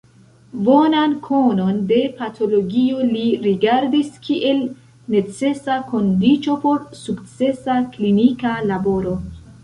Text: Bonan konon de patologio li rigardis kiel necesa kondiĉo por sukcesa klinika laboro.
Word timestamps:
Bonan 0.67 1.11
konon 1.25 1.75
de 1.89 1.97
patologio 2.21 3.03
li 3.09 3.25
rigardis 3.43 4.09
kiel 4.27 4.63
necesa 5.15 5.75
kondiĉo 5.91 6.55
por 6.65 6.81
sukcesa 7.01 7.77
klinika 7.97 8.55
laboro. 8.71 9.15